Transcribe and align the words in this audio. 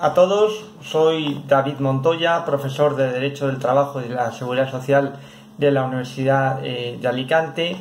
a 0.00 0.14
todos, 0.14 0.64
soy 0.80 1.42
David 1.48 1.80
Montoya, 1.80 2.44
profesor 2.44 2.94
de 2.94 3.10
Derecho 3.10 3.48
del 3.48 3.58
Trabajo 3.58 4.00
y 4.00 4.08
de 4.08 4.14
la 4.14 4.30
Seguridad 4.30 4.70
Social 4.70 5.14
de 5.56 5.72
la 5.72 5.84
Universidad 5.84 6.64
eh, 6.64 6.98
de 7.00 7.08
Alicante 7.08 7.76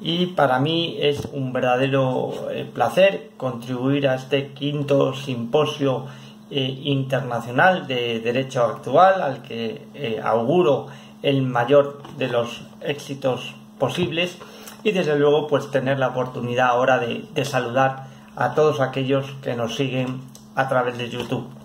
y 0.00 0.26
para 0.26 0.60
mí 0.60 0.96
es 1.00 1.28
un 1.32 1.52
verdadero 1.52 2.32
eh, 2.50 2.68
placer 2.72 3.32
contribuir 3.36 4.08
a 4.08 4.14
este 4.14 4.52
quinto 4.52 5.14
simposio 5.14 6.06
eh, 6.50 6.80
internacional 6.84 7.86
de 7.86 8.20
derecho 8.20 8.64
actual 8.64 9.20
al 9.20 9.42
que 9.42 10.20
auguro 10.22 10.86
el 11.22 11.42
mayor 11.42 12.00
de 12.16 12.28
los 12.28 12.62
éxitos 12.80 13.54
posibles 13.78 14.38
y 14.84 14.92
desde 14.92 15.18
luego 15.18 15.46
pues 15.48 15.70
tener 15.70 15.98
la 15.98 16.08
oportunidad 16.08 16.68
ahora 16.68 16.98
de 16.98 17.44
saludar 17.44 18.06
a 18.36 18.54
todos 18.54 18.80
aquellos 18.80 19.26
que 19.42 19.54
nos 19.54 19.74
siguen 19.74 20.22
a 20.54 20.68
través 20.68 20.96
de 20.96 21.10
YouTube. 21.10 21.57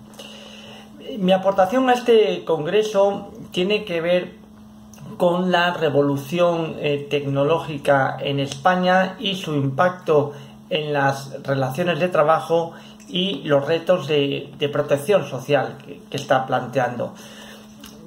Mi 1.18 1.32
aportación 1.32 1.88
a 1.90 1.92
este 1.92 2.44
congreso 2.44 3.30
tiene 3.52 3.84
que 3.84 4.00
ver 4.00 4.32
con 5.16 5.52
la 5.52 5.74
revolución 5.74 6.76
eh, 6.78 7.06
tecnológica 7.08 8.16
en 8.20 8.40
España 8.40 9.16
y 9.20 9.36
su 9.36 9.54
impacto 9.54 10.32
en 10.70 10.92
las 10.92 11.42
relaciones 11.42 12.00
de 12.00 12.08
trabajo 12.08 12.72
y 13.08 13.42
los 13.44 13.66
retos 13.66 14.08
de, 14.08 14.50
protección 14.72 15.26
social 15.26 15.76
que, 16.10 16.16
está 16.16 16.46
planteando. 16.46 17.14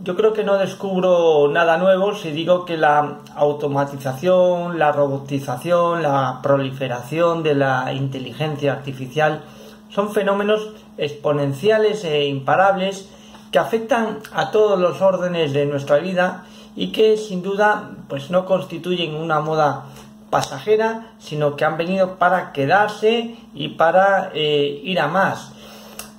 Yo 0.04 0.16
creo 0.16 0.34
que 0.34 0.44
no 0.44 0.58
descubro 0.58 1.48
nada 1.50 1.78
nuevo 1.78 2.14
si 2.14 2.32
digo 2.32 2.66
que 2.66 2.78
la 2.78 3.20
automatización, 3.36 4.78
la 4.78 4.92
robotización, 4.92 6.04
la 6.04 6.40
proliferación 6.44 7.42
de 7.42 7.56
la 7.56 7.94
inteligencia 7.94 8.74
artificial 8.74 9.44
son 9.90 10.12
fenómenos 10.12 10.72
exponenciales 10.98 12.04
e 12.04 12.28
imparables 12.28 13.10
que 13.52 13.60
afectan 13.60 14.20
a 14.34 14.52
todos 14.52 14.80
los 14.80 15.02
órdenes 15.02 15.54
de 15.54 15.66
nuestra 15.66 15.98
vida 15.98 16.46
y 16.76 16.92
que 16.92 17.18
sin 17.18 17.42
duda 17.42 17.92
pues 18.08 18.30
no 18.30 18.46
constituyen 18.46 19.16
una 19.16 19.40
moda 19.40 19.86
pasajera, 20.30 21.12
sino 21.20 21.56
que 21.56 21.66
han 21.66 21.78
venido 21.78 22.16
para 22.16 22.52
quedarse 22.52 23.36
y 23.54 23.70
para 23.70 24.32
eh, 24.34 24.82
ir 24.84 25.00
a 25.00 25.08
más. 25.08 25.52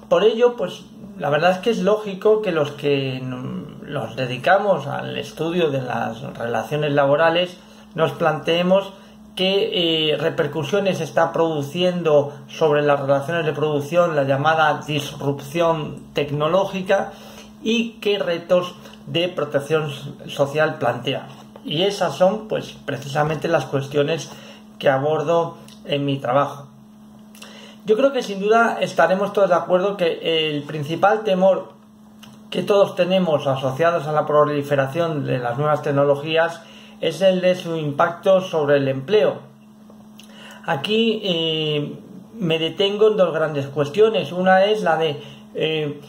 Por 0.09 0.25
ello, 0.25 0.57
pues 0.57 0.83
la 1.19 1.31
verdad 1.31 1.53
es 1.53 1.59
que 1.59 1.71
es 1.71 1.79
lógico 1.81 2.41
que 2.41 2.53
los 2.53 2.71
que 2.73 3.21
nos 3.21 4.17
dedicamos 4.17 4.87
al 4.87 5.17
estudio 5.19 5.71
de 5.71 5.83
las 5.83 6.23
relaciones 6.39 6.93
laborales 6.93 7.57
nos 7.95 8.13
planteemos 8.13 8.93
qué 9.39 9.71
eh, 10.13 10.17
repercusiones 10.17 11.01
está 11.01 11.33
produciendo 11.33 12.33
sobre 12.49 12.83
las 12.83 12.99
relaciones 12.99 13.47
de 13.47 13.53
producción 13.53 14.17
la 14.17 14.25
llamada 14.25 14.81
disrupción 14.85 16.07
tecnológica 16.13 17.13
y 17.63 17.91
qué 18.01 18.19
retos 18.19 18.75
de 19.07 19.29
protección 19.29 19.93
social 20.27 20.79
plantea. 20.79 21.29
Y 21.65 21.85
esas 21.85 22.17
son 22.17 22.49
pues 22.49 22.77
precisamente 22.85 23.47
las 23.47 23.67
cuestiones 23.67 24.29
que 24.81 24.89
abordo 24.89 25.57
en 25.85 26.05
mi 26.05 26.19
trabajo. 26.19 26.67
Yo 27.87 27.97
creo 27.97 28.13
que 28.13 28.25
sin 28.25 28.41
duda 28.41 28.79
estaremos 28.81 29.33
todos 29.33 29.51
de 29.51 29.55
acuerdo 29.55 29.97
que 29.97 30.49
el 30.49 30.65
principal 30.65 31.23
temor 31.23 31.75
que 32.51 32.65
todos 32.65 32.97
tenemos 32.97 33.47
asociados 33.47 34.09
a 34.09 34.13
la 34.13 34.27
proliferación 34.27 35.25
de 35.25 35.39
las 35.39 35.57
nuevas 35.59 35.83
tecnologías 35.83 36.61
es 37.01 37.21
el 37.23 37.41
de 37.41 37.55
su 37.55 37.77
impacto 37.77 38.41
sobre 38.41 38.77
el 38.77 38.89
empleo. 38.89 39.39
Aquí 40.67 41.21
eh, 41.25 41.99
me 42.35 42.59
detengo 42.59 43.09
en 43.09 43.17
dos 43.17 43.33
grandes 43.33 43.67
cuestiones. 43.67 44.33
Una 44.33 44.65
es 44.65 44.83
la 44.83 44.97
de 44.97 45.21
eh, 45.55 46.01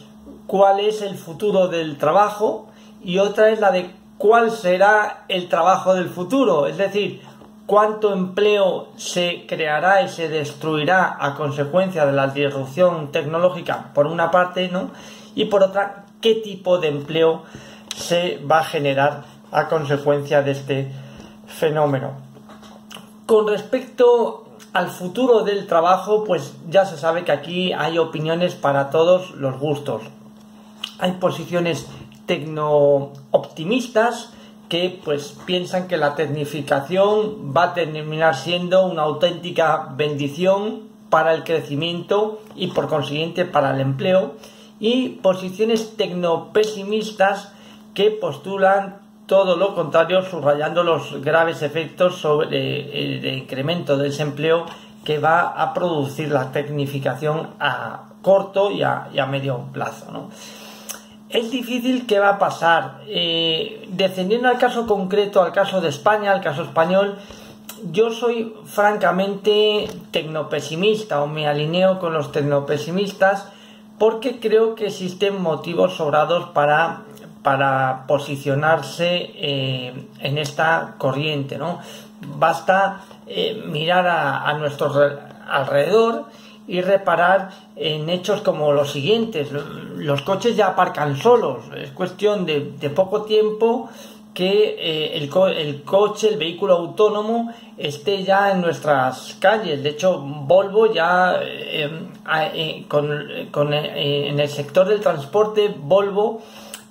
cuál 0.46 0.80
es 0.80 1.02
el 1.02 1.16
futuro 1.16 1.68
del 1.68 1.96
trabajo 1.96 2.68
y 3.02 3.18
otra 3.18 3.50
es 3.50 3.60
la 3.60 3.70
de 3.70 3.90
cuál 4.18 4.50
será 4.50 5.24
el 5.28 5.48
trabajo 5.48 5.94
del 5.94 6.08
futuro. 6.08 6.66
Es 6.66 6.76
decir, 6.76 7.22
cuánto 7.66 8.12
empleo 8.12 8.88
se 8.96 9.46
creará 9.46 10.02
y 10.02 10.08
se 10.08 10.28
destruirá 10.28 11.16
a 11.20 11.34
consecuencia 11.36 12.04
de 12.04 12.12
la 12.12 12.26
disrupción 12.26 13.12
tecnológica, 13.12 13.92
por 13.94 14.06
una 14.06 14.30
parte, 14.30 14.68
¿no? 14.68 14.90
Y 15.34 15.44
por 15.44 15.62
otra, 15.62 16.04
qué 16.20 16.34
tipo 16.34 16.78
de 16.78 16.88
empleo 16.88 17.44
se 17.96 18.38
va 18.38 18.58
a 18.58 18.64
generar 18.64 19.22
a 19.52 19.68
consecuencia 19.68 20.42
de 20.42 20.52
este 20.52 20.92
fenómeno. 21.46 22.12
Con 23.26 23.48
respecto 23.48 24.46
al 24.72 24.88
futuro 24.88 25.42
del 25.42 25.66
trabajo, 25.66 26.24
pues 26.24 26.54
ya 26.68 26.84
se 26.84 26.96
sabe 26.96 27.24
que 27.24 27.32
aquí 27.32 27.72
hay 27.72 27.98
opiniones 27.98 28.54
para 28.54 28.90
todos 28.90 29.32
los 29.32 29.58
gustos. 29.58 30.02
Hay 30.98 31.12
posiciones 31.12 31.86
tecno-optimistas 32.26 34.32
que 34.68 35.00
pues 35.04 35.36
piensan 35.46 35.88
que 35.88 35.96
la 35.96 36.14
tecnificación 36.14 37.52
va 37.56 37.64
a 37.64 37.74
terminar 37.74 38.36
siendo 38.36 38.86
una 38.86 39.02
auténtica 39.02 39.88
bendición 39.96 40.88
para 41.10 41.34
el 41.34 41.42
crecimiento 41.42 42.40
y 42.54 42.68
por 42.68 42.88
consiguiente 42.88 43.44
para 43.44 43.74
el 43.74 43.80
empleo 43.80 44.34
y 44.78 45.08
posiciones 45.22 45.96
tecno-pesimistas 45.96 47.52
que 47.94 48.12
postulan 48.12 49.09
todo 49.30 49.54
lo 49.54 49.76
contrario, 49.76 50.22
subrayando 50.22 50.82
los 50.82 51.22
graves 51.22 51.62
efectos 51.62 52.16
sobre 52.16 53.00
el 53.00 53.24
incremento 53.24 53.96
del 53.96 54.10
desempleo 54.10 54.66
que 55.04 55.20
va 55.20 55.50
a 55.50 55.72
producir 55.72 56.32
la 56.32 56.50
tecnificación 56.50 57.50
a 57.60 58.08
corto 58.22 58.72
y 58.72 58.82
a, 58.82 59.06
medio 59.30 59.66
plazo. 59.72 60.30
Es 61.28 61.48
difícil 61.48 62.08
qué 62.08 62.18
va 62.18 62.30
a 62.30 62.38
pasar. 62.40 63.02
Eh, 63.06 63.86
descendiendo 63.90 64.48
al 64.48 64.58
caso 64.58 64.84
concreto, 64.84 65.40
al 65.40 65.52
caso 65.52 65.80
de 65.80 65.90
España, 65.90 66.32
al 66.32 66.40
caso 66.40 66.62
español, 66.62 67.16
yo 67.92 68.10
soy 68.10 68.52
francamente 68.64 69.86
tecnopesimista 70.10 71.22
o 71.22 71.28
me 71.28 71.46
alineo 71.46 72.00
con 72.00 72.14
los 72.14 72.32
tecnopesimistas 72.32 73.46
porque 73.96 74.40
creo 74.40 74.74
que 74.74 74.88
existen 74.88 75.40
motivos 75.40 75.94
sobrados 75.94 76.48
para 76.48 77.02
para 77.42 78.04
posicionarse 78.06 79.30
eh, 79.34 79.92
en 80.20 80.38
esta 80.38 80.94
corriente. 80.98 81.58
¿no? 81.58 81.80
Basta 82.36 83.02
eh, 83.26 83.62
mirar 83.66 84.06
a, 84.06 84.52
nuestro 84.54 84.92
alrededor 85.48 86.26
y 86.66 86.82
reparar 86.82 87.50
en 87.76 88.10
hechos 88.10 88.42
como 88.42 88.72
los 88.72 88.92
siguientes. 88.92 89.48
Los 89.96 90.22
coches 90.22 90.56
ya 90.56 90.68
aparcan 90.68 91.16
solos, 91.16 91.64
es 91.76 91.90
cuestión 91.90 92.44
de, 92.44 92.60
poco 92.94 93.22
tiempo 93.22 93.88
que 94.34 94.76
eh, 94.78 95.16
el, 95.16 95.30
el, 95.56 95.82
coche, 95.82 96.28
el 96.28 96.36
vehículo 96.36 96.74
autónomo 96.74 97.52
esté 97.76 98.22
ya 98.22 98.52
en 98.52 98.60
nuestras 98.60 99.36
calles. 99.40 99.82
De 99.82 99.88
hecho, 99.88 100.20
Volvo 100.20 100.92
ya 100.92 101.40
con, 102.86 103.26
con, 103.50 103.72
en 103.74 104.38
el 104.38 104.48
sector 104.48 104.86
del 104.86 105.00
transporte, 105.00 105.74
Volvo 105.76 106.42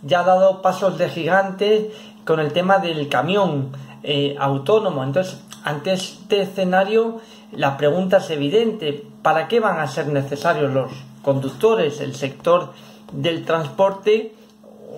ya 0.02 0.22
ha 0.22 0.24
dado 0.24 0.62
pasos 0.62 0.98
de 0.98 1.10
gigante 1.10 1.92
con 2.26 2.40
el 2.40 2.54
tema 2.54 2.80
del 2.80 3.10
camión 3.10 3.72
eh, 4.04 4.36
autónomo. 4.40 5.04
Entonces, 5.04 5.42
ante 5.64 5.94
este 5.94 6.42
escenario, 6.42 7.20
la 7.52 7.78
pregunta 7.78 8.18
es 8.18 8.30
evidente, 8.30 9.06
¿para 9.22 9.48
qué 9.48 9.60
van 9.60 9.80
a 9.80 9.88
ser 9.88 10.08
necesarios 10.08 10.72
los 10.72 10.92
conductores, 11.24 12.00
el 12.00 12.16
sector 12.16 12.74
del 13.12 13.46
transporte, 13.46 14.34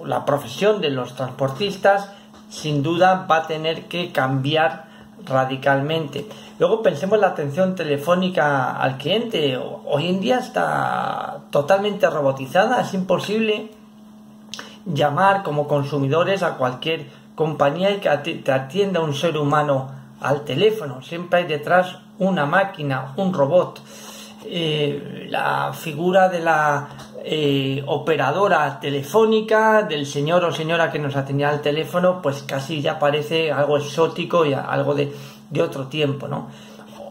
la 0.05 0.25
profesión 0.25 0.81
de 0.81 0.89
los 0.89 1.15
transportistas? 1.15 2.09
Sin 2.49 2.83
duda 2.83 3.25
va 3.29 3.37
a 3.37 3.47
tener 3.47 3.85
que 3.85 4.11
cambiar 4.11 4.91
radicalmente. 5.25 6.27
Luego 6.59 6.81
pensemos 6.81 7.15
en 7.15 7.21
la 7.21 7.27
atención 7.27 7.75
telefónica 7.75 8.75
al 8.75 8.97
cliente. 8.97 9.57
Hoy 9.57 10.09
en 10.09 10.19
día 10.19 10.39
está 10.39 11.39
totalmente 11.49 12.09
robotizada, 12.09 12.81
es 12.81 12.93
imposible 12.93 13.71
llamar 14.85 15.43
como 15.43 15.67
consumidores 15.67 16.43
a 16.43 16.57
cualquier 16.57 17.07
compañía 17.35 17.91
y 17.91 17.99
que 17.99 18.09
te 18.09 18.51
atienda 18.51 18.99
un 18.99 19.13
ser 19.13 19.37
humano 19.37 19.89
al 20.21 20.41
teléfono. 20.41 21.01
Siempre 21.01 21.39
hay 21.39 21.45
detrás 21.45 21.97
una 22.19 22.45
máquina, 22.45 23.13
un 23.17 23.33
robot. 23.33 23.81
Eh, 24.45 25.27
la 25.29 25.71
figura 25.73 26.27
de 26.29 26.39
la 26.39 26.87
eh, 27.23 27.83
operadora 27.85 28.79
telefónica, 28.79 29.83
del 29.83 30.05
señor 30.05 30.43
o 30.43 30.51
señora 30.51 30.91
que 30.91 30.97
nos 30.97 31.15
atendía 31.15 31.49
al 31.49 31.61
teléfono, 31.61 32.21
pues 32.21 32.43
casi 32.43 32.81
ya 32.81 32.97
parece 32.97 33.51
algo 33.51 33.77
exótico 33.77 34.45
y 34.45 34.53
algo 34.53 34.95
de, 34.95 35.13
otro 35.61 35.87
tiempo, 35.87 36.27
¿no? 36.27 36.47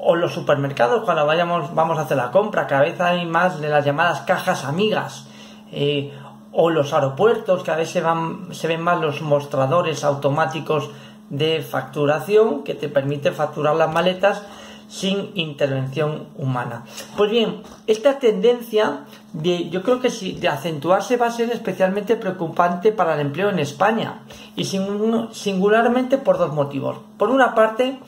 O 0.01 0.17
los 0.17 0.33
supermercados, 0.33 1.05
cuando 1.05 1.27
vayamos, 1.27 1.75
vamos 1.75 1.99
a 1.99 2.03
hacer 2.03 2.17
la 2.17 2.31
compra, 2.31 2.67
cada 2.67 2.83
vez 2.83 3.01
hay 3.01 3.27
más 3.27 3.61
de 3.61 3.69
las 3.69 3.85
llamadas 3.85 4.23
cajas 4.23 4.65
amigas. 4.65 5.27
Eh, 5.73 6.13
o 6.53 6.71
los 6.71 6.93
aeropuertos, 6.93 7.63
que 7.63 7.71
a 7.71 7.77
veces 7.77 7.93
se, 7.93 8.01
van, 8.01 8.55
se 8.55 8.69
ven 8.69 8.81
más 8.81 9.01
los 9.01 9.23
mostradores 9.23 10.05
automáticos 10.05 10.91
de 11.29 11.63
facturación 11.63 12.65
que 12.65 12.75
te 12.75 12.89
permite 12.89 13.31
facturar 13.33 13.77
las 13.77 13.93
maletas. 13.93 14.43
sin 14.91 15.31
intervención 15.37 16.27
humana. 16.37 16.85
Pues 17.17 17.31
bien, 17.31 17.63
esta 17.87 18.19
tendencia 18.19 19.05
de, 19.33 19.71
yo 19.71 19.85
creo 19.85 20.01
que 20.01 20.11
sí, 20.11 20.33
de 20.33 20.49
acentuarse 20.49 21.17
va 21.17 21.27
a 21.27 21.31
ser 21.31 21.53
especialmente 21.53 22.17
preocupante 22.17 22.91
para 22.91 23.15
el 23.15 23.21
empleo 23.21 23.51
en 23.51 23.61
España 23.61 24.23
y 24.57 24.65
singularmente 24.65 26.19
por 26.19 26.39
dos 26.39 26.53
motivos. 26.53 26.97
Por 27.19 27.31
una 27.31 27.55
parte, 27.55 28.01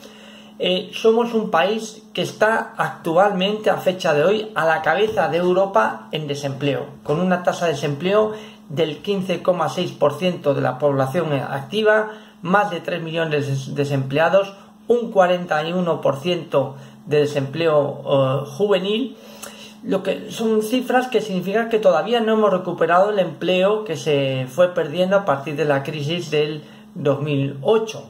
eh, 0.59 0.91
somos 0.93 1.35
un 1.35 1.51
país 1.51 2.03
que 2.13 2.23
está 2.23 2.75
actualmente 2.77 3.71
a 3.71 3.79
fecha 3.79 4.15
de 4.15 4.25
hoy 4.25 4.51
a 4.55 4.65
la 4.65 4.83
cabeza 4.83 5.29
de 5.29 5.39
Europa 5.39 6.09
en 6.13 6.29
desempleo, 6.29 6.87
con 7.03 7.21
una 7.21 7.43
tasa 7.43 7.67
de 7.67 7.73
desempleo 7.73 8.33
del 8.69 9.03
15,6% 9.03 10.55
de 10.55 10.61
la 10.61 10.79
población 10.79 11.33
activa, 11.33 12.11
más 12.43 12.71
de 12.71 12.81
3 12.81 13.03
millones 13.03 13.67
de 13.67 13.75
desempleados, 13.75 14.55
un 14.89 15.13
41% 15.13 16.75
de 17.07 17.19
desempleo 17.19 18.03
eh, 18.05 18.47
juvenil, 18.57 19.17
lo 19.83 20.03
que 20.03 20.31
son 20.31 20.63
cifras 20.63 21.09
que 21.09 21.21
significan 21.21 21.69
que 21.69 21.79
todavía 21.79 22.21
no 22.21 22.35
hemos 22.35 22.53
recuperado 22.53 23.11
el 23.11 23.19
empleo 23.19 23.85
que 23.85 23.97
se 23.97 24.47
fue 24.49 24.75
perdiendo 24.75 25.17
a 25.17 25.25
partir 25.25 25.57
de 25.57 25.65
la 25.65 25.83
crisis 25.83 26.31
del 26.31 26.63
2008. 26.94 28.05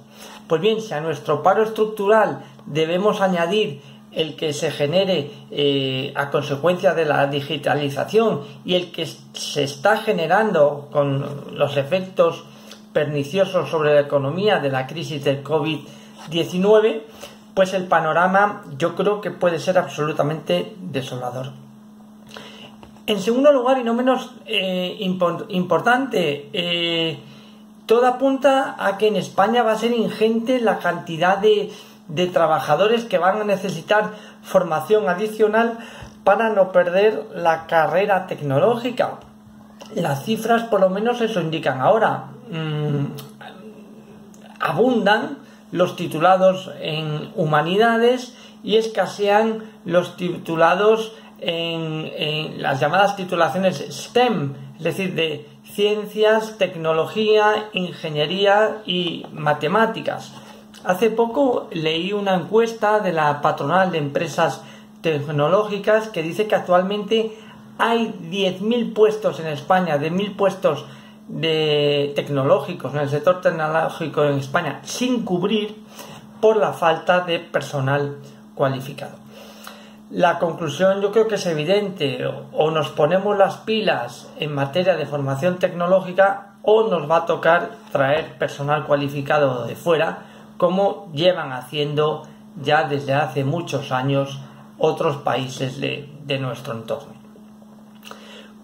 Pues 0.47 0.61
bien, 0.61 0.81
si 0.81 0.95
a 0.95 1.01
nuestro 1.01 1.43
paro 1.43 1.63
estructural 1.63 2.45
debemos 2.67 3.21
añadir 3.21 3.81
el 4.13 4.37
que 4.37 4.53
se 4.53 4.71
genere 4.71 5.31
eh, 5.51 6.13
a 6.15 6.31
consecuencia 6.31 6.95
de 6.95 7.07
la 7.07 7.27
digitalización 7.27 8.43
y 8.65 8.75
el 8.75 8.93
que 8.93 9.07
se 9.07 9.65
está 9.65 9.97
generando 9.97 10.89
con 10.93 11.57
los 11.57 11.77
efectos 11.77 12.45
perniciosos 12.93 13.71
sobre 13.71 13.95
la 13.95 14.01
economía 14.01 14.59
de 14.59 14.71
la 14.71 14.87
crisis 14.87 15.25
del 15.25 15.43
COVID-19, 15.43 17.03
pues 17.55 17.73
el 17.75 17.87
panorama 17.87 18.65
yo 18.77 18.95
creo 18.95 19.21
que 19.21 19.31
puede 19.31 19.59
ser 19.59 19.79
absolutamente 19.79 20.75
desolador. 20.79 21.53
En 23.07 23.21
segundo 23.21 23.51
lugar, 23.51 23.79
y 23.79 23.85
no 23.85 23.95
menos 23.95 24.31
eh, 24.47 24.97
importante, 25.01 26.51
eh, 26.53 27.19
todo 27.87 28.07
apunta 28.07 28.77
a 28.79 28.99
que 28.99 29.09
en 29.09 29.17
España 29.17 29.63
va 29.63 29.73
a 29.73 29.79
ser 29.79 29.93
ingente 29.93 30.61
la 30.61 30.79
cantidad 30.79 31.39
de, 31.39 31.71
de 32.09 32.27
trabajadores 32.27 33.05
que 33.05 33.19
van 33.19 33.41
a 33.41 33.45
necesitar 33.45 34.13
formación 34.43 35.09
adicional 35.09 35.79
para 36.25 36.51
no 36.51 36.73
perder 36.73 37.27
la 37.35 37.67
carrera 37.67 38.27
tecnológica. 38.27 39.19
Las 39.95 40.25
cifras 40.25 40.63
por 40.65 40.81
lo 40.81 40.89
menos 40.89 41.21
eso 41.21 41.41
indican 41.41 41.81
ahora. 41.81 42.27
Mm, 42.51 43.07
abundan 44.61 45.39
los 45.73 45.97
titulados 45.97 46.71
en 46.81 47.33
humanidades 47.35 48.35
y 48.63 48.77
escasean 48.77 49.65
los 49.85 50.17
titulados 50.17 51.15
en, 51.43 52.63
las 52.63 52.81
llamadas 52.81 53.17
titulaciones 53.17 53.85
STEM, 53.91 54.55
es 54.79 54.85
decir, 54.85 55.15
de 55.15 55.49
ciencias, 55.65 56.59
tecnología, 56.59 57.69
ingeniería 57.73 58.83
y 58.87 59.27
matemáticas. 59.33 60.33
Hace 60.85 61.11
poco 61.11 61.69
leí 61.73 62.13
una 62.13 62.35
encuesta 62.35 63.01
de 63.01 63.13
la 63.13 63.41
patronal 63.41 63.91
de 63.93 63.99
empresas 63.99 64.63
tecnológicas 65.01 66.09
que 66.09 66.23
dice 66.23 66.47
que 66.47 66.55
actualmente 66.55 67.37
hay 67.79 68.15
10.000 68.31 68.93
puestos 68.93 69.41
en 69.41 69.47
España, 69.49 69.99
de 69.99 70.13
1.000 70.13 70.37
puestos 70.37 70.85
de 71.29 72.13
tecnológicos 72.15 72.95
en 72.95 73.01
el 73.01 73.09
sector 73.09 73.41
tecnológico 73.41 74.25
en 74.25 74.39
España 74.39 74.81
sin 74.83 75.25
cubrir 75.25 75.83
por 76.41 76.57
la 76.57 76.73
falta 76.73 77.21
de 77.21 77.39
personal 77.39 78.19
cualificado. 78.55 79.17
La 80.13 80.39
conclusión 80.39 81.01
yo 81.01 81.11
creo 81.11 81.27
que 81.27 81.37
es 81.37 81.47
evidente, 81.47 82.23
o 82.53 82.71
nos 82.71 82.91
ponemos 82.91 83.35
las 83.39 83.57
pilas 83.57 84.31
en 84.39 84.55
materia 84.55 84.95
de 84.95 85.07
formación 85.07 85.59
tecnológica 85.59 86.57
o 86.61 86.87
nos 86.87 87.11
va 87.11 87.17
a 87.17 87.25
tocar 87.25 87.71
traer 87.93 88.37
personal 88.37 88.85
cualificado 88.85 89.65
de 89.65 89.75
fuera, 89.75 90.25
como 90.59 91.11
llevan 91.15 91.53
haciendo 91.53 92.25
ya 92.61 92.85
desde 92.85 93.15
hace 93.15 93.43
muchos 93.43 93.91
años 93.91 94.39
otros 94.77 95.17
países 95.17 95.81
de, 95.81 96.39
nuestro 96.39 96.75
entorno. 96.75 97.15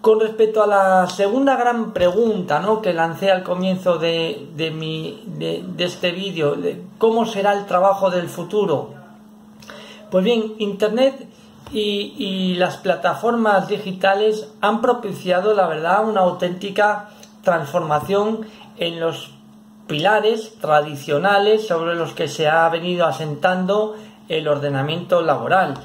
Con 0.01 0.19
respecto 0.19 0.61
a 0.61 0.67
la 0.67 1.07
segunda 1.07 1.55
gran 1.55 1.93
pregunta 1.93 2.59
¿no? 2.59 2.79
que 2.79 2.93
lancé 2.93 3.31
al 3.31 3.41
comienzo 3.41 3.97
de, 3.97 4.49
de 4.55 5.83
este 5.83 6.11
vídeo, 6.11 6.53
de 6.53 6.83
cómo 6.99 7.25
será 7.25 7.53
el 7.53 7.65
trabajo 7.65 8.11
del 8.11 8.29
futuro, 8.29 8.99
pues 10.09 10.23
bien, 10.23 10.55
Internet 10.57 11.27
y, 11.71 12.55
las 12.55 12.77
plataformas 12.77 13.67
digitales 13.67 14.51
han 14.61 14.81
propiciado, 14.81 15.53
la 15.53 15.67
verdad, 15.67 16.07
una 16.07 16.21
auténtica 16.21 17.09
transformación 17.43 18.41
en 18.77 18.99
los 18.99 19.31
pilares 19.87 20.59
tradicionales 20.59 21.67
sobre 21.67 21.95
los 21.95 22.13
que 22.13 22.27
se 22.27 22.47
ha 22.47 22.67
venido 22.69 23.05
asentando 23.05 23.95
el 24.27 24.47
ordenamiento 24.47 25.21
laboral. 25.21 25.75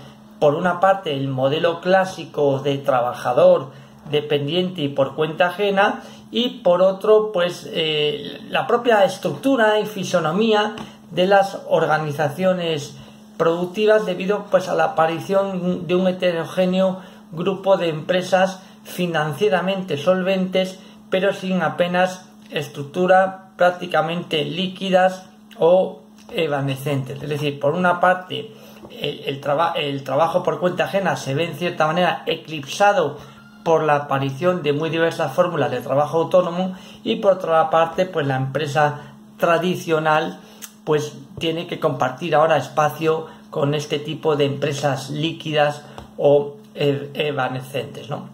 Por 0.40 0.54
una 0.54 0.80
parte, 0.80 1.14
el 1.14 1.28
modelo 1.28 1.80
clásico 1.80 2.58
de 2.58 2.78
trabajador 2.78 3.70
dependiente 4.10 4.82
y 4.82 4.88
por 4.88 5.14
cuenta 5.14 5.48
ajena 5.48 6.02
y 6.30 6.60
por 6.62 6.82
otro, 6.82 7.30
pues 7.32 7.68
eh, 7.72 8.40
la 8.50 8.66
propia 8.66 9.04
estructura 9.04 9.78
y 9.80 9.86
fisonomía 9.86 10.74
de 11.10 11.26
las 11.26 11.60
organizaciones 11.68 12.96
productivas 13.36 14.06
debido 14.06 14.46
pues 14.50 14.68
a 14.68 14.74
la 14.74 14.84
aparición 14.84 15.86
de 15.86 15.94
un 15.94 16.06
heterogéneo 16.06 17.00
grupo 17.32 17.76
de 17.76 17.88
empresas 17.88 18.60
financieramente 18.84 19.96
solventes 19.96 20.78
pero 21.10 21.32
sin 21.32 21.62
apenas 21.62 22.28
estructura 22.50 23.50
prácticamente 23.56 24.44
líquidas 24.44 25.26
o 25.58 26.02
evanescentes. 26.30 27.22
Es 27.22 27.28
decir, 27.28 27.60
por 27.60 27.74
una 27.74 28.00
parte 28.00 28.52
el, 28.90 29.40
el 29.76 30.04
trabajo 30.04 30.42
por 30.42 30.60
cuenta 30.60 30.84
ajena 30.84 31.16
se 31.16 31.34
ve 31.34 31.44
en 31.44 31.54
cierta 31.54 31.86
manera 31.86 32.22
eclipsado 32.26 33.18
por 33.64 33.82
la 33.82 33.96
aparición 33.96 34.62
de 34.62 34.72
muy 34.72 34.90
diversas 34.90 35.32
fórmulas 35.32 35.70
de 35.70 35.80
trabajo 35.80 36.18
autónomo 36.18 36.76
y 37.02 37.16
por 37.16 37.32
otra 37.32 37.70
parte 37.70 38.04
pues 38.06 38.26
la 38.26 38.36
empresa 38.36 39.00
tradicional 39.38 40.38
pues 40.84 41.14
tiene 41.38 41.66
que 41.66 41.80
compartir 41.80 42.34
ahora 42.34 42.56
espacio 42.56 43.26
con 43.50 43.74
este 43.74 43.98
tipo 43.98 44.36
de 44.36 44.44
empresas 44.44 45.10
líquidas 45.10 45.82
o 46.16 46.56
evanescentes, 46.74 48.10
¿no? 48.10 48.28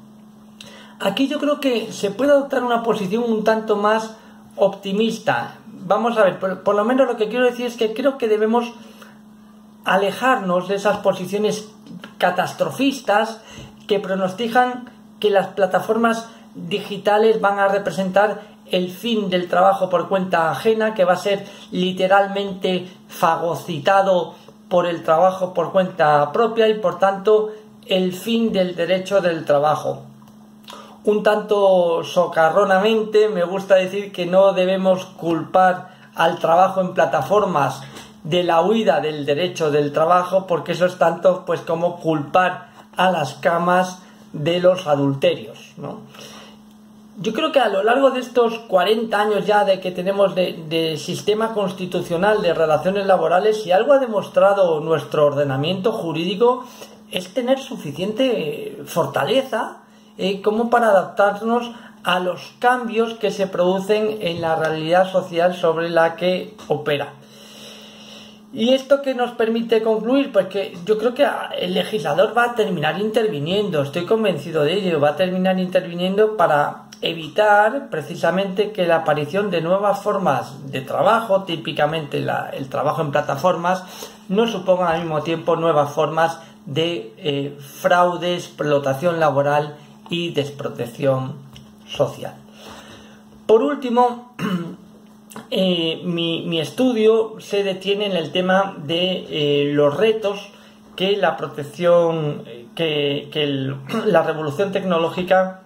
Aquí 0.98 1.28
yo 1.28 1.38
creo 1.38 1.60
que 1.60 1.92
se 1.92 2.10
puede 2.10 2.32
adoptar 2.32 2.62
una 2.62 2.82
posición 2.82 3.24
un 3.24 3.42
tanto 3.42 3.76
más 3.76 4.16
optimista. 4.56 5.56
Vamos 5.66 6.18
a 6.18 6.24
ver, 6.24 6.38
por, 6.38 6.74
lo 6.74 6.84
menos 6.84 7.06
lo 7.06 7.16
que 7.16 7.28
quiero 7.28 7.46
decir 7.46 7.66
es 7.66 7.76
que 7.76 7.94
creo 7.94 8.18
que 8.18 8.28
debemos 8.28 8.72
alejarnos 9.84 10.68
de 10.68 10.74
esas 10.74 10.98
posiciones 10.98 11.70
catastrofistas 12.18 13.40
que 13.86 13.98
pronostican 13.98 14.90
que 15.20 15.30
las 15.30 15.48
plataformas 15.48 16.28
digitales 16.54 17.40
van 17.40 17.58
a 17.58 17.68
representar 17.68 18.42
el 18.70 18.90
fin 18.90 19.30
del 19.30 19.48
trabajo 19.48 19.88
por 19.88 20.08
cuenta 20.08 20.50
ajena, 20.50 20.94
que 20.94 21.04
va 21.04 21.14
a 21.14 21.16
ser 21.16 21.46
literalmente 21.70 22.88
fagocitado 23.08 24.34
por 24.68 24.86
el 24.86 25.02
trabajo 25.02 25.52
por 25.52 25.72
cuenta 25.72 26.30
propia 26.32 26.68
y 26.68 26.74
por 26.74 26.98
tanto 26.98 27.52
el 27.86 28.12
fin 28.12 28.52
del 28.52 28.76
derecho 28.76 29.20
del 29.20 29.44
trabajo. 29.44 30.02
Un 31.04 31.22
tanto 31.22 32.04
socarronamente 32.04 33.28
me 33.28 33.42
gusta 33.44 33.76
decir 33.76 34.12
que 34.12 34.26
no 34.26 34.52
debemos 34.52 35.06
culpar 35.06 35.90
al 36.14 36.38
trabajo 36.38 36.80
en 36.80 36.94
plataformas 36.94 37.82
de 38.22 38.44
la 38.44 38.60
huida 38.60 39.00
del 39.00 39.24
derecho 39.24 39.70
del 39.70 39.92
trabajo 39.92 40.46
porque 40.46 40.72
eso 40.72 40.86
es 40.86 40.98
tanto 40.98 41.44
pues 41.46 41.62
como 41.62 41.98
culpar 42.00 42.68
a 42.96 43.10
las 43.10 43.34
camas 43.34 44.02
de 44.32 44.60
los 44.60 44.86
adulterios. 44.86 45.72
¿no? 45.78 46.00
Yo 47.20 47.34
creo 47.34 47.52
que 47.52 47.60
a 47.60 47.68
lo 47.68 47.82
largo 47.82 48.10
de 48.10 48.20
estos 48.20 48.60
40 48.60 49.20
años 49.20 49.46
ya 49.46 49.64
de 49.64 49.78
que 49.78 49.90
tenemos 49.90 50.34
de, 50.34 50.96
sistema 50.96 51.52
constitucional 51.52 52.40
de 52.40 52.54
relaciones 52.54 53.06
laborales, 53.06 53.62
si 53.62 53.72
algo 53.72 53.92
ha 53.92 53.98
demostrado 53.98 54.80
nuestro 54.80 55.26
ordenamiento 55.26 55.92
jurídico 55.92 56.64
es 57.10 57.34
tener 57.34 57.58
suficiente 57.58 58.78
fortaleza 58.86 59.82
eh, 60.16 60.40
como 60.40 60.70
para 60.70 60.88
adaptarnos 60.88 61.70
a 62.04 62.20
los 62.20 62.54
cambios 62.58 63.12
que 63.14 63.30
se 63.30 63.46
producen 63.46 64.16
en 64.22 64.40
la 64.40 64.56
realidad 64.56 65.12
social 65.12 65.54
sobre 65.54 65.90
la 65.90 66.16
que 66.16 66.54
opera. 66.68 67.12
¿Y 68.54 68.72
esto 68.72 69.02
que 69.02 69.14
nos 69.14 69.32
permite 69.32 69.82
concluir? 69.82 70.32
Pues 70.32 70.46
que 70.46 70.74
yo 70.86 70.96
creo 70.96 71.12
que 71.12 71.28
el 71.58 71.74
legislador 71.74 72.36
va 72.36 72.44
a 72.44 72.54
terminar 72.54 72.98
interviniendo, 72.98 73.82
estoy 73.82 74.06
convencido 74.06 74.64
de 74.64 74.72
ello, 74.72 75.00
va 75.00 75.10
a 75.10 75.16
terminar 75.16 75.60
interviniendo 75.60 76.38
para 76.38 76.89
evitar 77.02 77.88
precisamente 77.90 78.72
que 78.72 78.86
la 78.86 78.96
aparición 78.96 79.50
de 79.50 79.62
nuevas 79.62 80.02
formas 80.02 80.70
de 80.70 80.82
trabajo, 80.82 81.44
típicamente 81.44 82.18
el 82.52 82.68
trabajo 82.68 83.02
en 83.02 83.10
plataformas, 83.10 83.84
no 84.28 84.46
suponga 84.46 84.90
al 84.90 85.00
mismo 85.00 85.22
tiempo 85.22 85.56
nuevas 85.56 85.92
formas 85.92 86.40
de 86.66 87.14
eh, 87.16 87.58
fraude, 87.58 88.34
explotación 88.34 89.18
laboral 89.18 89.76
y 90.10 90.30
desprotección 90.30 91.34
social. 91.86 92.34
Por 93.46 93.62
último, 93.62 94.34
eh, 95.50 96.02
mi, 96.04 96.60
estudio 96.60 97.36
se 97.40 97.64
detiene 97.64 98.06
en 98.06 98.16
el 98.16 98.30
tema 98.30 98.76
de 98.84 99.26
eh, 99.30 99.72
los 99.72 99.96
retos 99.96 100.52
que 100.96 101.16
la 101.16 101.36
protección, 101.38 102.44
que, 102.74 103.72
la 104.06 104.22
revolución 104.22 104.70
tecnológica 104.70 105.62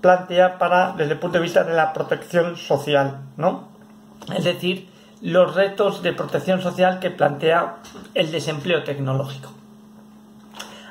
plantea 0.00 0.58
para, 0.58 0.92
desde 0.92 1.12
el 1.12 1.18
punto 1.18 1.38
de 1.38 1.42
vista 1.42 1.64
de 1.64 1.74
la 1.74 1.92
protección 1.92 2.56
social, 2.56 3.18
¿no? 3.36 3.68
Es 4.34 4.44
decir, 4.44 4.88
los 5.20 5.54
retos 5.54 6.02
de 6.02 6.12
protección 6.12 6.60
social 6.60 6.98
que 6.98 7.10
plantea 7.10 7.76
el 8.14 8.30
desempleo 8.30 8.84
tecnológico. 8.84 9.50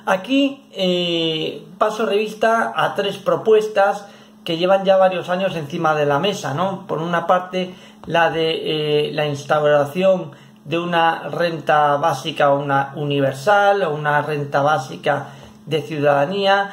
Aquí 0.06 0.64
eh, 0.72 1.66
paso 1.78 2.06
revista 2.06 2.74
a 2.76 2.94
tres 2.96 3.18
propuestas 3.18 4.06
que 4.44 4.58
llevan 4.58 4.86
ya 4.86 4.98
varios 4.98 5.30
años 5.30 5.56
encima 5.56 5.96
de 5.96 6.06
la 6.06 6.20
mesa, 6.20 6.54
¿no? 6.54 6.86
Por 6.86 7.00
una 7.00 7.26
parte, 7.26 7.74
la 8.06 8.30
de 8.30 9.08
eh, 9.08 9.12
la 9.14 9.26
instauración 9.26 10.32
de 10.64 10.80
una 10.80 11.30
renta 11.30 11.98
básica 11.98 12.54
una 12.54 12.94
universal 12.96 13.84
o 13.84 13.94
una 13.94 14.22
renta 14.22 14.62
básica 14.62 15.28
de 15.66 15.82
ciudadanía. 15.82 16.70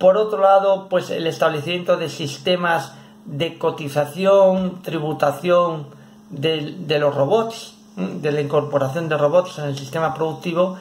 Por 0.00 0.16
otro 0.16 0.40
lado, 0.40 0.88
pues 0.88 1.10
el 1.10 1.28
establecimiento 1.28 1.96
de 1.96 2.08
sistemas 2.08 2.94
de 3.26 3.58
cotización, 3.58 4.82
tributación 4.82 5.86
de 6.30 6.98
los 6.98 7.14
robots, 7.14 7.74
de 7.96 8.32
la 8.32 8.40
incorporación 8.40 9.08
de 9.08 9.16
robots 9.16 9.58
en 9.58 9.66
el 9.66 9.78
sistema 9.78 10.14
productivo 10.14 10.78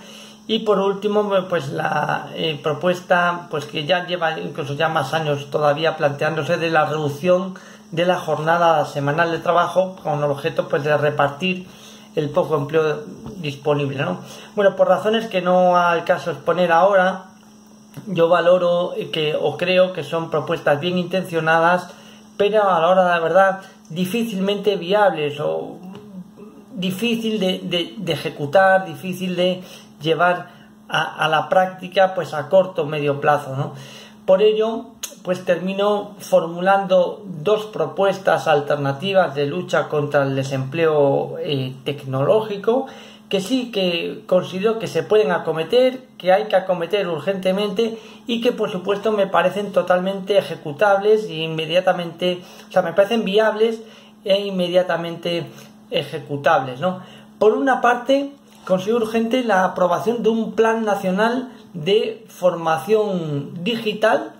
y 0.49 0.59
por 0.59 0.79
último, 0.79 1.29
pues 1.47 1.69
la 1.69 2.29
eh, 2.33 2.59
propuesta, 2.63 3.47
pues 3.51 3.65
que 3.65 3.85
ya 3.85 4.07
lleva 4.07 4.39
incluso 4.39 4.73
ya 4.73 4.89
más 4.89 5.13
años 5.13 5.51
todavía 5.51 5.95
planteándose 5.95 6.57
de 6.57 6.71
la 6.71 6.85
reducción 6.85 7.53
de 7.91 8.05
la 8.05 8.17
jornada 8.17 8.83
semanal 8.85 9.31
de 9.31 9.38
trabajo 9.38 9.95
con 10.01 10.17
el 10.17 10.23
objeto 10.23 10.67
pues 10.67 10.83
de 10.83 10.97
repartir 10.97 11.67
el 12.15 12.31
poco 12.31 12.57
empleo 12.57 13.03
disponible, 13.35 14.03
¿no? 14.03 14.21
Bueno, 14.55 14.75
por 14.75 14.88
razones 14.88 15.27
que 15.27 15.41
no 15.41 15.77
hay 15.77 16.01
caso 16.01 16.31
exponer 16.31 16.71
ahora, 16.71 17.25
yo 18.08 18.29
valoro 18.29 18.93
que 19.12 19.36
o 19.36 19.58
creo 19.58 19.93
que 19.93 20.03
son 20.03 20.29
propuestas 20.29 20.79
bien 20.79 20.98
intencionadas, 20.98 21.89
pero 22.38 22.69
a 22.69 22.79
la 22.79 22.88
hora 22.88 23.03
de 23.03 23.10
la 23.10 23.19
verdad 23.19 23.62
difícilmente 23.89 24.75
viables 24.75 25.39
o 25.39 25.77
difícil 26.74 27.39
de, 27.39 27.96
de 27.98 28.13
ejecutar, 28.13 28.86
difícil 28.86 29.36
de 29.36 29.62
llevar 30.01 30.60
a, 30.89 31.27
la 31.27 31.50
práctica 31.50 32.15
pues 32.15 32.34
a 32.34 32.50
corto 32.50 32.84
o 32.84 32.86
medio 32.86 33.22
plazo. 33.22 33.55
¿no? 33.55 33.74
Por 34.25 34.41
ello, 34.41 34.88
pues 35.24 35.46
termino 35.46 36.15
formulando 36.19 37.24
dos 37.25 37.65
propuestas 37.67 38.48
alternativas 38.48 39.36
de 39.36 39.46
lucha 39.46 39.88
contra 39.88 40.24
el 40.24 40.36
desempleo 40.36 41.38
eh, 41.39 41.75
tecnológico 41.84 42.88
que 43.29 43.41
sí 43.41 43.71
que 43.71 44.24
considero 44.25 44.79
que 44.79 44.88
se 44.88 45.03
pueden 45.03 45.31
acometer, 45.31 46.01
que 46.17 46.33
hay 46.33 46.45
que 46.45 46.55
acometer 46.55 47.07
urgentemente 47.07 47.98
y 48.25 48.41
que 48.41 48.51
por 48.51 48.71
supuesto 48.71 49.12
me 49.12 49.27
parecen 49.27 49.71
totalmente 49.71 50.38
ejecutables 50.38 51.25
e 51.25 51.36
inmediatamente, 51.36 52.41
o 52.67 52.71
sea, 52.71 52.81
me 52.81 52.93
parecen 52.93 53.24
viables 53.24 53.81
e 54.25 54.39
inmediatamente 54.41 55.45
ejecutables, 55.91 56.79
¿no? 56.79 57.01
Por 57.38 57.53
una 57.53 57.81
parte, 57.81 58.33
considero 58.65 58.98
urgente 58.98 59.43
la 59.43 59.63
aprobación 59.63 60.24
de 60.24 60.29
un 60.29 60.53
plan 60.53 60.83
nacional 60.83 61.51
de 61.74 62.25
formación 62.27 63.63
digital 63.63 64.33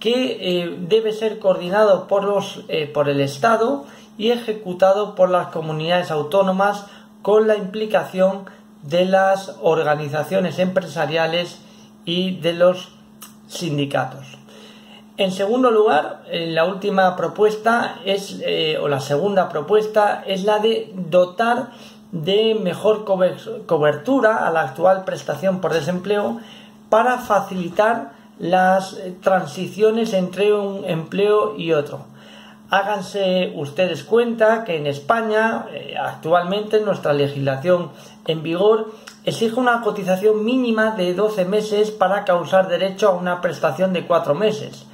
que 0.00 0.38
eh, 0.40 0.76
debe 0.80 1.12
ser 1.12 1.38
coordinado 1.38 2.08
por, 2.08 2.24
los, 2.24 2.64
eh, 2.68 2.86
por 2.86 3.10
el 3.10 3.20
Estado 3.20 3.84
y 4.16 4.30
ejecutado 4.30 5.14
por 5.14 5.30
las 5.30 5.48
comunidades 5.48 6.10
autónomas 6.10 6.86
con 7.22 7.46
la 7.46 7.56
implicación 7.56 8.44
de 8.82 9.04
las 9.04 9.56
organizaciones 9.62 10.58
empresariales 10.58 11.58
y 12.04 12.40
de 12.40 12.54
los 12.54 12.92
sindicatos. 13.48 14.38
En 15.16 15.32
segundo 15.32 15.70
lugar, 15.70 16.22
eh, 16.30 16.46
la 16.50 16.64
última 16.64 17.14
propuesta 17.16 18.00
es, 18.04 18.40
o 18.80 18.88
la 18.88 19.00
segunda 19.00 19.50
propuesta 19.50 20.24
es 20.26 20.44
la 20.44 20.60
de 20.60 20.92
dotar 20.94 21.70
de 22.12 22.54
mejor 22.54 23.04
cobertura 23.04 24.46
a 24.46 24.50
la 24.50 24.62
actual 24.62 25.04
prestación 25.04 25.60
por 25.60 25.74
desempleo 25.74 26.40
para 26.88 27.18
facilitar 27.18 28.12
las 28.38 28.96
transiciones 29.22 30.14
entre 30.14 30.52
un 30.54 30.84
empleo 30.86 31.54
y 31.56 31.72
otro. 31.72 32.09
Háganse 32.70 33.52
ustedes 33.56 34.04
cuenta 34.04 34.62
que 34.62 34.76
en 34.76 34.86
España 34.86 35.66
eh, 35.72 35.96
actualmente 36.00 36.80
nuestra 36.80 37.12
legislación 37.12 37.90
en 38.26 38.44
vigor 38.44 38.92
exige 39.24 39.58
una 39.58 39.80
cotización 39.82 40.44
mínima 40.44 40.92
de 40.92 41.14
12 41.14 41.46
meses 41.46 41.90
para 41.90 42.24
causar 42.24 42.68
derecho 42.68 43.08
a 43.08 43.14
una 43.14 43.40
prestación 43.40 43.92
de 43.92 44.06
4 44.06 44.36
meses. 44.36 44.86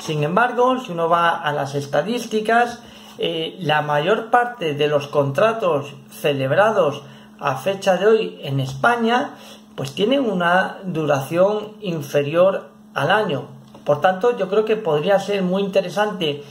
Sin 0.00 0.24
embargo, 0.24 0.80
si 0.80 0.90
uno 0.90 1.08
va 1.08 1.30
a 1.30 1.52
las 1.52 1.76
estadísticas, 1.76 2.80
eh, 3.18 3.56
la 3.60 3.80
mayor 3.82 4.30
parte 4.30 4.74
de 4.74 4.88
los 4.88 5.06
contratos 5.06 5.94
celebrados 6.10 7.02
a 7.38 7.56
fecha 7.56 7.96
de 7.96 8.06
hoy 8.06 8.38
en 8.42 8.58
España 8.58 9.34
pues 9.76 9.92
tienen 9.94 10.28
una 10.28 10.78
duración 10.84 11.74
inferior 11.80 12.70
al 12.94 13.10
año. 13.10 13.46
Por 13.84 14.00
tanto, 14.00 14.36
yo 14.36 14.48
creo 14.48 14.64
que 14.64 14.76
podría 14.76 15.18
ser 15.20 15.42
muy 15.42 15.62
interesante 15.62 16.42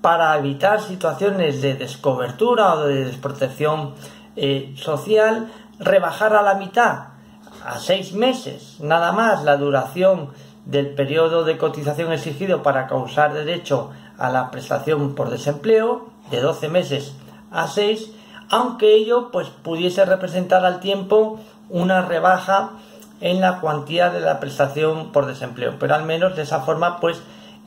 para 0.00 0.36
evitar 0.36 0.80
situaciones 0.80 1.60
de 1.60 1.74
descobertura 1.74 2.74
o 2.74 2.86
de 2.86 3.04
desprotección 3.04 3.94
eh, 4.36 4.74
social, 4.76 5.50
rebajar 5.78 6.34
a 6.34 6.42
la 6.42 6.54
mitad, 6.54 7.08
a 7.64 7.78
seis 7.78 8.12
meses, 8.12 8.76
nada 8.80 9.12
más 9.12 9.44
la 9.44 9.56
duración 9.56 10.30
del 10.64 10.94
periodo 10.94 11.44
de 11.44 11.56
cotización 11.56 12.12
exigido 12.12 12.62
para 12.62 12.86
causar 12.86 13.32
derecho 13.32 13.90
a 14.18 14.30
la 14.30 14.50
prestación 14.50 15.14
por 15.14 15.30
desempleo 15.30 16.08
de 16.30 16.40
12 16.40 16.68
meses 16.68 17.14
a 17.50 17.66
6, 17.66 18.10
aunque 18.50 18.94
ello 18.94 19.30
pues 19.32 19.48
pudiese 19.48 20.04
representar 20.04 20.64
al 20.64 20.80
tiempo 20.80 21.40
una 21.70 22.02
rebaja 22.02 22.70
en 23.20 23.40
la 23.40 23.60
cuantía 23.60 24.10
de 24.10 24.20
la 24.20 24.40
prestación 24.40 25.10
por 25.10 25.26
desempleo, 25.26 25.76
pero 25.78 25.94
al 25.94 26.04
menos 26.04 26.36
de 26.36 26.42
esa 26.42 26.60
forma 26.60 27.00
pues 27.00 27.20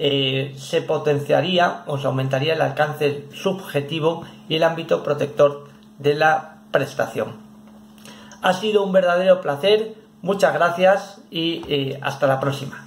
eh, 0.03 0.55
se 0.58 0.81
potenciaría 0.81 1.84
o 1.86 2.00
se 2.00 2.08
aumentaría 2.08 2.55
el 2.55 2.62
alcance 2.62 3.27
subjetivo 3.36 4.24
y 4.50 4.55
el 4.55 4.63
ámbito 4.63 5.03
protector 5.03 5.65
de 6.00 6.15
la 6.15 6.55
prestación. 6.72 7.36
Ha 8.41 8.53
sido 8.53 8.84
un 8.84 8.93
verdadero 8.93 9.41
placer, 9.41 9.93
muchas 10.24 10.55
gracias 10.55 11.22
y 11.29 11.63
eh, 11.70 12.00
hasta 12.01 12.25
la 12.25 12.39
próxima. 12.39 12.84